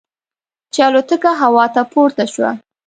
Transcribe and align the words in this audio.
چې 0.73 0.79
الوتکه 0.87 1.31
هوا 1.41 1.65
ته 1.75 1.81
پورته 1.91 2.25
شوه. 2.33 2.51